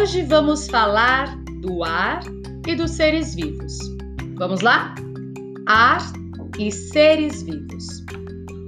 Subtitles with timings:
[0.00, 2.22] Hoje vamos falar do ar
[2.66, 3.76] e dos seres vivos.
[4.36, 4.94] Vamos lá?
[5.66, 6.00] Ar
[6.58, 8.02] e seres vivos.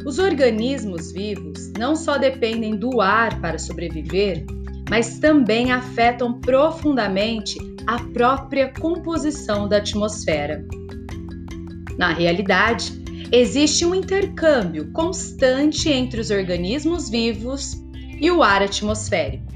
[0.04, 4.44] Os organismos vivos não só dependem do ar para sobreviver,
[4.90, 10.62] mas também afetam profundamente a própria composição da atmosfera.
[11.96, 12.92] Na realidade,
[13.32, 17.82] existe um intercâmbio constante entre os organismos vivos
[18.20, 19.51] e o ar atmosférico.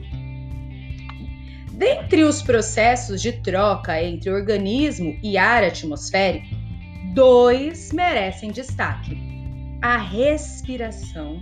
[1.77, 6.47] Dentre os processos de troca entre organismo e ar atmosférico,
[7.15, 9.19] dois merecem destaque:
[9.83, 11.39] a respiração,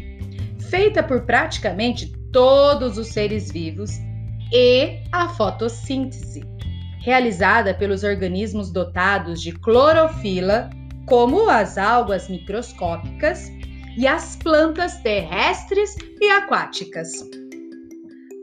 [0.69, 3.93] feita por praticamente todos os seres vivos,
[4.53, 6.43] e a fotossíntese,
[6.99, 10.69] realizada pelos organismos dotados de clorofila,
[11.07, 13.53] como as algas microscópicas
[13.97, 17.44] e as plantas terrestres e aquáticas.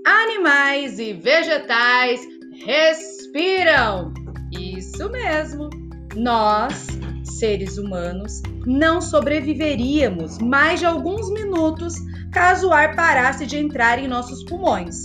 [0.06, 2.22] Animais e vegetais
[2.66, 4.12] respiram!
[4.52, 5.70] Isso mesmo!
[6.16, 6.88] Nós,
[7.24, 11.94] seres humanos, não sobreviveríamos mais de alguns minutos
[12.32, 15.04] caso o ar parasse de entrar em nossos pulmões.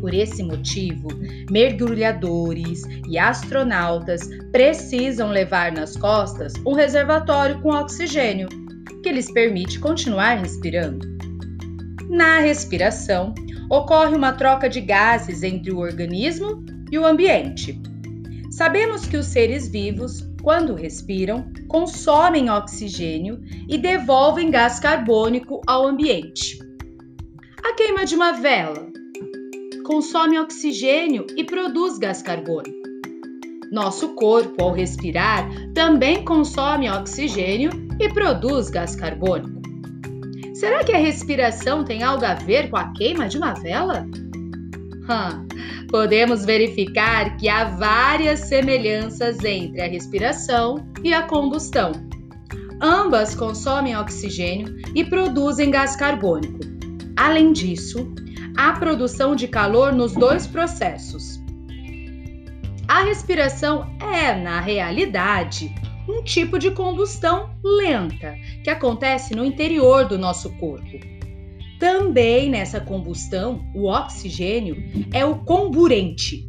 [0.00, 1.08] Por esse motivo,
[1.50, 8.48] mergulhadores e astronautas precisam levar nas costas um reservatório com oxigênio,
[9.02, 11.18] que lhes permite continuar respirando.
[12.08, 13.34] Na respiração,
[13.70, 17.80] ocorre uma troca de gases entre o organismo e o ambiente.
[18.50, 26.58] Sabemos que os seres vivos, quando respiram, consomem oxigênio e devolvem gás carbônico ao ambiente.
[27.62, 28.88] A queima de uma vela
[29.84, 32.76] consome oxigênio e produz gás carbônico.
[33.70, 39.57] Nosso corpo, ao respirar, também consome oxigênio e produz gás carbônico.
[40.58, 44.04] Será que a respiração tem algo a ver com a queima de uma vela?
[45.08, 45.46] Hum,
[45.88, 51.92] podemos verificar que há várias semelhanças entre a respiração e a combustão.
[52.82, 56.58] Ambas consomem oxigênio e produzem gás carbônico.
[57.16, 58.12] Além disso,
[58.56, 61.38] há produção de calor nos dois processos.
[62.88, 65.72] A respiração é, na realidade,
[66.08, 70.98] um tipo de combustão lenta que acontece no interior do nosso corpo.
[71.78, 74.76] Também nessa combustão, o oxigênio
[75.12, 76.48] é o comburente.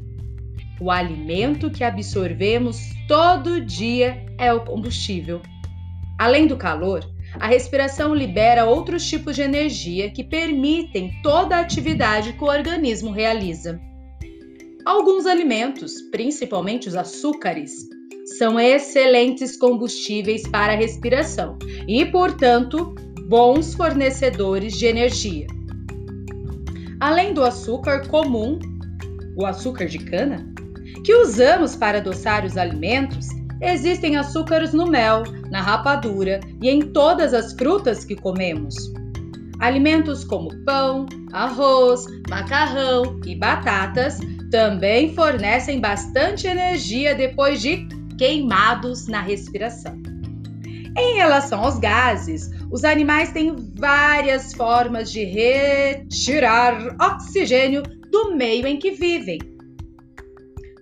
[0.80, 5.42] O alimento que absorvemos todo dia é o combustível.
[6.18, 7.06] Além do calor,
[7.40, 13.12] a respiração libera outros tipos de energia que permitem toda a atividade que o organismo
[13.12, 13.80] realiza.
[14.86, 17.88] Alguns alimentos, principalmente os açúcares,
[18.38, 21.58] são excelentes combustíveis para a respiração
[21.88, 22.94] e, portanto,
[23.28, 25.48] bons fornecedores de energia.
[27.00, 28.60] Além do açúcar comum,
[29.38, 30.46] o açúcar de cana,
[31.06, 33.28] que usamos para adoçar os alimentos,
[33.62, 38.76] existem açúcares no mel, na rapadura e em todas as frutas que comemos.
[39.60, 44.18] Alimentos como pão, arroz, macarrão e batatas
[44.50, 47.88] também fornecem bastante energia depois de
[48.20, 49.98] queimados na respiração.
[50.98, 57.82] Em relação aos gases, os animais têm várias formas de retirar oxigênio
[58.12, 59.40] do meio em que vivem.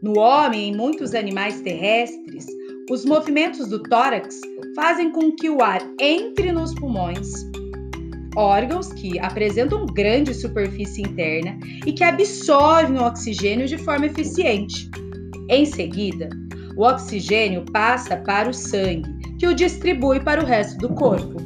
[0.01, 2.47] No homem e em muitos animais terrestres,
[2.89, 4.39] os movimentos do tórax
[4.75, 7.29] fazem com que o ar entre nos pulmões,
[8.35, 14.89] órgãos que apresentam grande superfície interna e que absorvem o oxigênio de forma eficiente.
[15.49, 16.29] Em seguida,
[16.77, 21.41] o oxigênio passa para o sangue, que o distribui para o resto do corpo.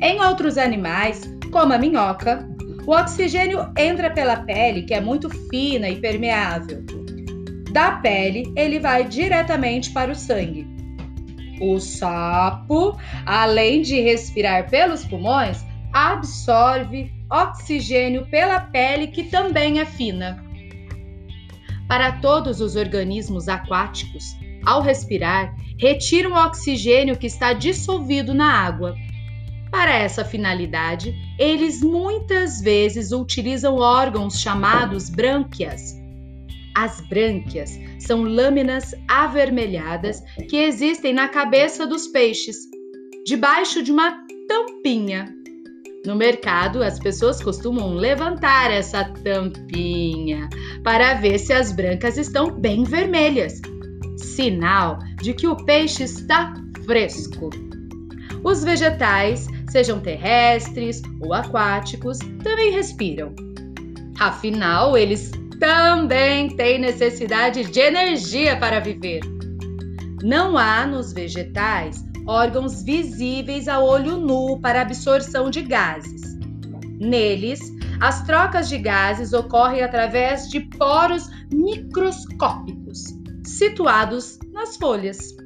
[0.00, 2.46] Em outros animais, como a minhoca,
[2.86, 6.84] o oxigênio entra pela pele, que é muito fina e permeável.
[7.72, 10.66] Da pele, ele vai diretamente para o sangue.
[11.60, 20.44] O sapo, além de respirar pelos pulmões, absorve oxigênio pela pele, que também é fina.
[21.88, 28.94] Para todos os organismos aquáticos, ao respirar, retiram o oxigênio que está dissolvido na água.
[29.70, 35.94] Para essa finalidade, eles muitas vezes utilizam órgãos chamados brânquias.
[36.74, 42.56] As brânquias são lâminas avermelhadas que existem na cabeça dos peixes,
[43.26, 44.18] debaixo de uma
[44.48, 45.34] tampinha.
[46.06, 50.48] No mercado, as pessoas costumam levantar essa tampinha
[50.82, 53.60] para ver se as brancas estão bem vermelhas
[54.18, 56.54] sinal de que o peixe está
[56.84, 57.50] fresco.
[58.44, 63.34] Os vegetais, sejam terrestres ou aquáticos, também respiram.
[64.18, 69.20] Afinal, eles também têm necessidade de energia para viver.
[70.22, 76.36] Não há nos vegetais órgãos visíveis a olho nu para absorção de gases.
[77.00, 77.60] Neles,
[78.00, 82.77] as trocas de gases ocorrem através de poros microscópicos,
[83.48, 85.36] situados nas folhas.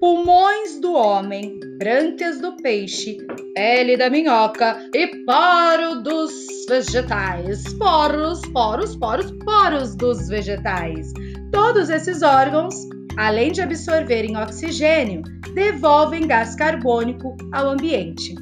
[0.00, 3.18] Pulmões do homem, brânquias do peixe,
[3.54, 6.32] pele da minhoca e poro dos
[6.68, 7.64] vegetais.
[7.74, 11.12] Poros, poros, poros, poros dos vegetais.
[11.50, 12.74] Todos esses órgãos,
[13.16, 15.22] além de absorverem oxigênio,
[15.54, 18.36] devolvem gás carbônico ao ambiente.